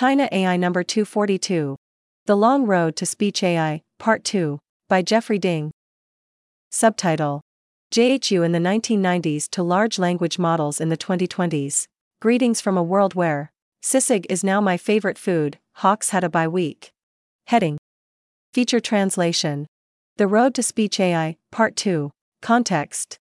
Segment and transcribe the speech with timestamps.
[0.00, 1.76] China AI number 242.
[2.24, 5.72] The Long Road to Speech AI, Part 2, by Jeffrey Ding.
[6.70, 7.42] Subtitle
[7.92, 11.84] JHU in the 1990s to Large Language Models in the 2020s.
[12.18, 13.52] Greetings from a world where
[13.82, 16.92] Sisig is now my favorite food, Hawks had a bye week.
[17.48, 17.76] Heading
[18.54, 19.66] Feature Translation
[20.16, 22.10] The Road to Speech AI, Part 2.
[22.40, 23.18] Context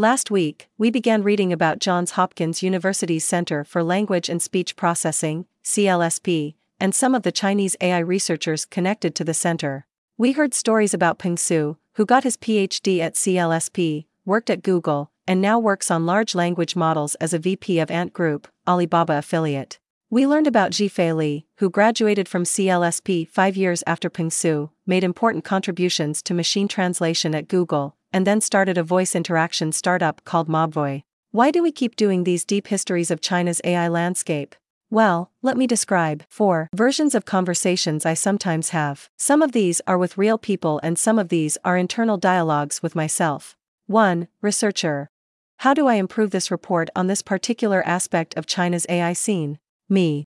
[0.00, 5.44] Last week, we began reading about Johns Hopkins University's Center for Language and Speech Processing,
[5.62, 9.84] CLSP, and some of the Chinese AI researchers connected to the center.
[10.16, 15.10] We heard stories about Peng Xu, who got his PhD at CLSP, worked at Google,
[15.28, 19.78] and now works on large language models as a VP of Ant Group, Alibaba affiliate.
[20.08, 25.04] We learned about Zhifei Li, who graduated from CLSP five years after Peng Xu, made
[25.04, 30.48] important contributions to machine translation at Google, and then started a voice interaction startup called
[30.48, 31.02] Mobvoi.
[31.30, 34.54] Why do we keep doing these deep histories of China's AI landscape?
[34.90, 39.08] Well, let me describe four versions of conversations I sometimes have.
[39.16, 42.96] Some of these are with real people, and some of these are internal dialogues with
[42.96, 43.56] myself.
[43.86, 44.26] 1.
[44.42, 45.08] Researcher.
[45.58, 49.60] How do I improve this report on this particular aspect of China's AI scene?
[49.88, 50.24] Me.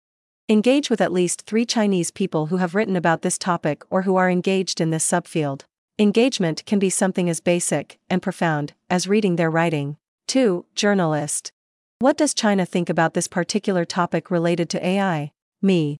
[0.48, 4.16] Engage with at least three Chinese people who have written about this topic or who
[4.16, 5.62] are engaged in this subfield.
[5.96, 9.96] Engagement can be something as basic and profound as reading their writing.
[10.26, 10.66] 2.
[10.74, 11.52] Journalist.
[12.00, 15.30] What does China think about this particular topic related to AI?
[15.62, 15.98] Me.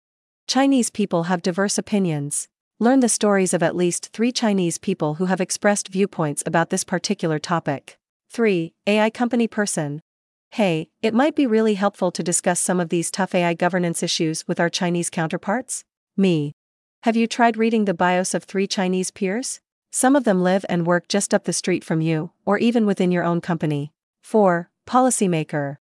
[0.48, 2.48] Chinese people have diverse opinions.
[2.80, 6.82] Learn the stories of at least three Chinese people who have expressed viewpoints about this
[6.82, 7.96] particular topic.
[8.30, 8.72] 3.
[8.88, 10.00] AI company person.
[10.50, 14.48] Hey, it might be really helpful to discuss some of these tough AI governance issues
[14.48, 15.84] with our Chinese counterparts?
[16.16, 16.52] Me.
[17.04, 19.60] Have you tried reading the bios of three Chinese peers?
[19.96, 23.12] Some of them live and work just up the street from you, or even within
[23.12, 23.92] your own company.
[24.24, 24.68] 4.
[24.88, 25.76] Policymaker.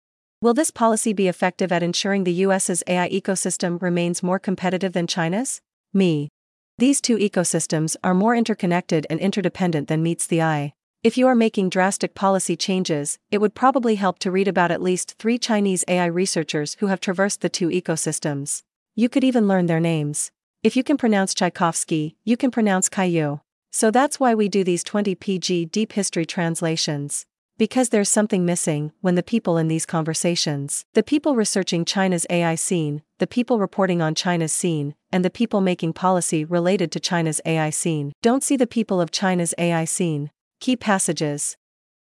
[0.40, 5.06] Will this policy be effective at ensuring the US's AI ecosystem remains more competitive than
[5.06, 5.60] China's?
[5.92, 6.30] Me.
[6.78, 10.72] These two ecosystems are more interconnected and interdependent than meets the eye.
[11.04, 14.80] If you are making drastic policy changes, it would probably help to read about at
[14.80, 18.62] least three Chinese AI researchers who have traversed the two ecosystems.
[18.96, 20.30] You could even learn their names.
[20.62, 23.40] If you can pronounce Tchaikovsky, you can pronounce Caillou.
[23.70, 27.26] So that's why we do these 20 PG deep history translations.
[27.58, 32.54] Because there's something missing when the people in these conversations, the people researching China's AI
[32.54, 37.40] scene, the people reporting on China's scene, and the people making policy related to China's
[37.44, 40.30] AI scene, don't see the people of China's AI scene.
[40.60, 41.56] Key passages.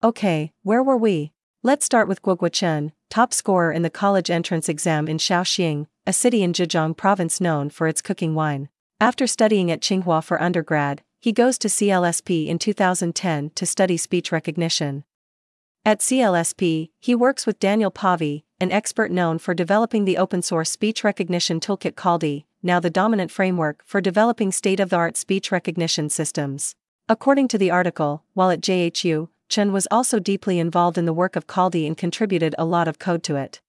[0.04, 1.34] Okay, where were we?
[1.62, 6.14] Let's start with Guoguo Chen, top scorer in the college entrance exam in Shaoxing, a
[6.14, 8.70] city in Zhejiang province known for its cooking wine.
[9.00, 14.30] After studying at Tsinghua for undergrad, he goes to CLSP in 2010 to study speech
[14.34, 15.06] recognition.
[15.86, 20.70] At CLSP, he works with Daniel Povey, an expert known for developing the open source
[20.70, 25.50] speech recognition toolkit Kaldi, now the dominant framework for developing state of the art speech
[25.50, 26.76] recognition systems.
[27.08, 31.38] According to the article, while at JHU, Chen was also deeply involved in the work
[31.38, 33.62] of Kaldi and contributed a lot of code to it.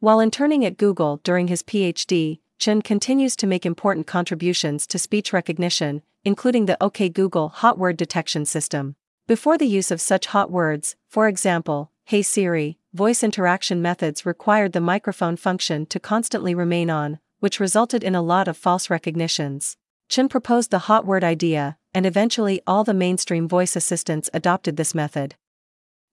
[0.00, 5.32] While interning at Google during his PhD, Chen continues to make important contributions to speech
[5.32, 8.94] recognition, including the OK Google hot word detection system.
[9.26, 14.74] Before the use of such hot words, for example, Hey Siri, voice interaction methods required
[14.74, 19.76] the microphone function to constantly remain on, which resulted in a lot of false recognitions.
[20.08, 24.94] Chen proposed the hot word idea, and eventually all the mainstream voice assistants adopted this
[24.94, 25.34] method.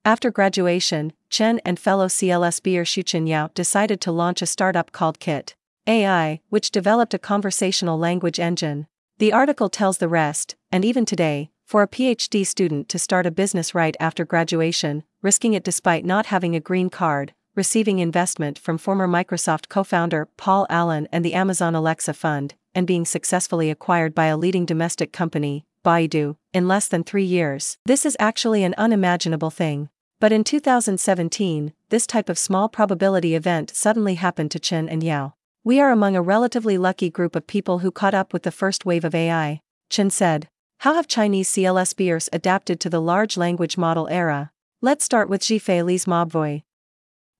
[0.03, 5.53] After graduation, Chen and fellow CLSPer Xuchen Yao decided to launch a startup called KITT
[5.87, 8.87] AI, which developed a conversational language engine.
[9.17, 13.31] The article tells the rest, and even today, for a PhD student to start a
[13.31, 18.77] business right after graduation, risking it despite not having a green card, receiving investment from
[18.77, 24.15] former Microsoft co founder Paul Allen and the Amazon Alexa Fund, and being successfully acquired
[24.15, 27.77] by a leading domestic company, Baidu, in less than three years.
[27.85, 29.89] This is actually an unimaginable thing.
[30.19, 35.33] But in 2017, this type of small probability event suddenly happened to Chen and Yao.
[35.65, 38.85] We are among a relatively lucky group of people who caught up with the first
[38.85, 39.59] wave of AI,
[39.89, 40.47] Chen said.
[40.79, 44.51] How have Chinese CLSPers adapted to the large language model era?
[44.81, 46.63] Let's start with Zhifei Li's Mobvoi.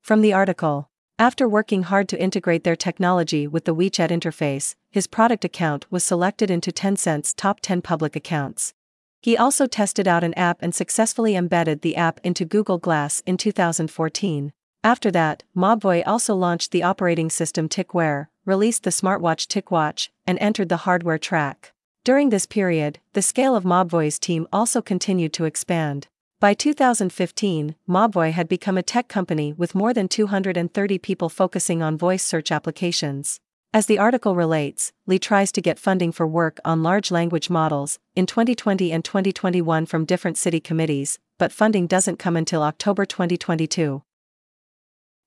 [0.02, 0.90] From the article.
[1.18, 6.04] After working hard to integrate their technology with the WeChat interface, his product account was
[6.04, 8.74] selected into Tencent's top 10 public accounts.
[9.22, 13.38] He also tested out an app and successfully embedded the app into Google Glass in
[13.38, 14.52] 2014.
[14.84, 20.70] After that, Mobvoi also launched the operating system TicWear, released the smartwatch TicWatch, and entered
[20.70, 21.74] the hardware track.
[22.06, 26.08] During this period, the scale of Mobvoi's team also continued to expand.
[26.40, 31.98] By 2015, Mobvoi had become a tech company with more than 230 people focusing on
[31.98, 33.42] voice search applications.
[33.74, 38.00] As the article relates, Li tries to get funding for work on large language models
[38.16, 44.02] in 2020 and 2021 from different city committees, but funding doesn't come until October 2022.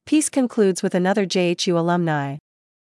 [0.04, 2.36] Piece concludes with another JHU alumni.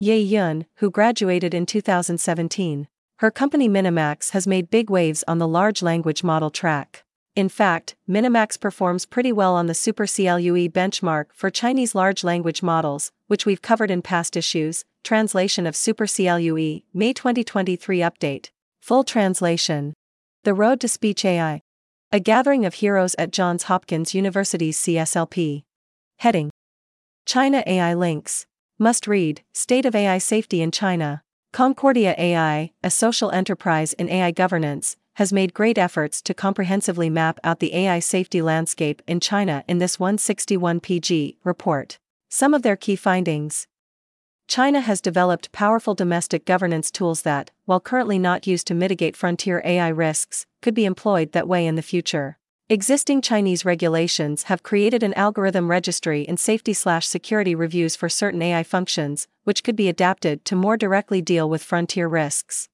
[0.00, 2.88] Ye Yun, who graduated in 2017.
[3.18, 7.04] Her company Minimax has made big waves on the large language model track.
[7.36, 12.62] In fact, Minimax performs pretty well on the Super CLUE benchmark for Chinese large language
[12.62, 14.84] models, which we've covered in past issues.
[15.04, 18.50] Translation of Super CLUE, May 2023 update.
[18.82, 19.94] Full translation.
[20.42, 21.62] The Road to Speech AI.
[22.12, 25.62] A gathering of heroes at Johns Hopkins University's CSLP.
[26.18, 26.50] Heading
[27.26, 28.44] China AI Links.
[28.78, 31.22] Must read State of AI Safety in China.
[31.54, 37.40] Concordia AI, a social enterprise in AI governance, has made great efforts to comprehensively map
[37.42, 41.98] out the AI safety landscape in China in this 161 PG report.
[42.28, 43.68] Some of their key findings
[44.46, 49.62] China has developed powerful domestic governance tools that, while currently not used to mitigate frontier
[49.64, 52.36] AI risks, could be employed that way in the future.
[52.74, 59.28] Existing Chinese regulations have created an algorithm registry and safety/security reviews for certain AI functions,
[59.44, 62.68] which could be adapted to more directly deal with frontier risks.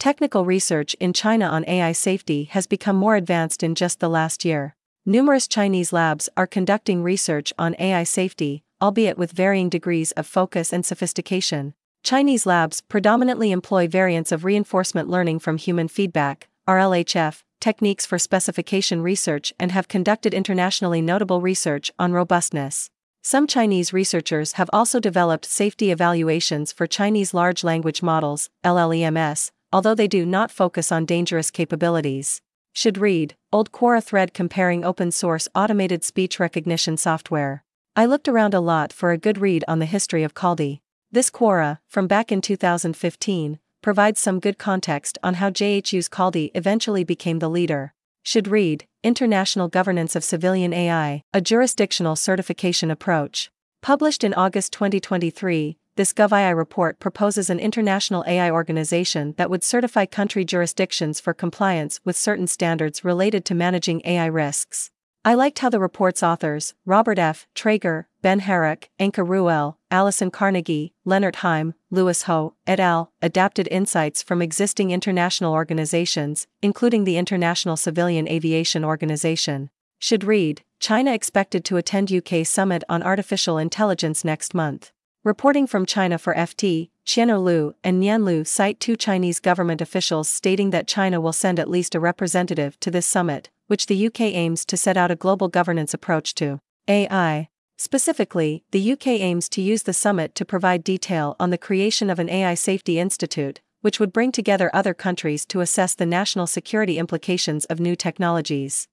[0.00, 4.44] Technical research in China on AI safety has become more advanced in just the last
[4.44, 4.74] year.
[5.06, 10.72] Numerous Chinese labs are conducting research on AI safety, albeit with varying degrees of focus
[10.72, 11.74] and sophistication.
[12.02, 19.00] Chinese labs predominantly employ variants of reinforcement learning from human feedback, RLHF, techniques for specification
[19.00, 22.90] research and have conducted internationally notable research on robustness.
[23.22, 29.94] Some Chinese researchers have also developed safety evaluations for Chinese large language models, LLMs, although
[29.94, 32.42] they do not focus on dangerous capabilities.
[32.74, 37.62] Should read Old Quora thread comparing open source automated speech recognition software.
[37.94, 40.80] I looked around a lot for a good read on the history of Kaldi.
[41.12, 47.02] This Quora, from back in 2015, provides some good context on how JHU's Kaldi eventually
[47.02, 47.92] became the leader.
[48.22, 53.50] Should read International Governance of Civilian AI, a jurisdictional certification approach.
[53.82, 60.06] Published in August 2023, this GovAI report proposes an international AI organization that would certify
[60.06, 64.90] country jurisdictions for compliance with certain standards related to managing AI risks.
[65.24, 67.46] I liked how the report's authors, Robert F.
[67.54, 74.22] Trager, Ben Harack, Anka Reuel, Allison Carnegie, Lennart Heim, Lewis Ho, et al., adapted insights
[74.22, 79.68] from existing international organizations, including the International Civilian Aviation Organization.
[79.98, 84.92] Should read China expected to attend UK Summit on Artificial Intelligence next month.
[85.24, 90.28] Reporting from China for FT, Qianru Lu and Nian Lu cite two Chinese government officials
[90.28, 94.22] stating that China will send at least a representative to this summit, which the UK
[94.22, 97.48] aims to set out a global governance approach to AI.
[97.84, 102.20] Specifically, the UK aims to use the summit to provide detail on the creation of
[102.20, 106.96] an AI Safety Institute, which would bring together other countries to assess the national security
[106.96, 108.86] implications of new technologies.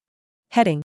[0.49, 0.81] Heading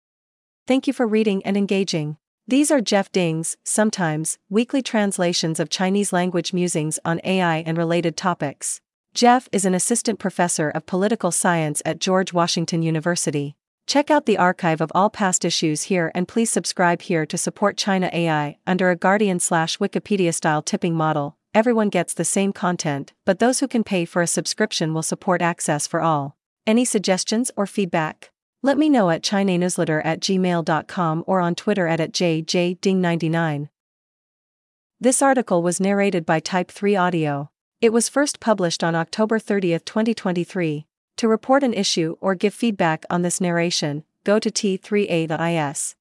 [0.65, 2.19] Thank you for reading and engaging.
[2.47, 8.17] These are Jeff Ding's, sometimes, weekly translations of Chinese language musings on AI and related
[8.17, 8.81] topics.
[9.13, 13.57] Jeff is an assistant professor of political science at George Washington University.
[13.89, 17.79] Check out the archive of all past issues here and please subscribe here to support
[17.79, 21.39] China AI under a Guardian slash Wikipedia style tipping model.
[21.55, 25.41] Everyone gets the same content, but those who can pay for a subscription will support
[25.41, 26.37] access for all.
[26.67, 28.31] Any suggestions or feedback?
[28.63, 33.71] Let me know at chinanewsletter at gmail.com or on Twitter at, at jjding99.
[35.01, 37.49] This article was narrated by Type 3 Audio.
[37.81, 40.88] It was first published on October 30, 2023.
[41.19, 45.97] To report an issue or give feedback on this narration, go to t3a.is.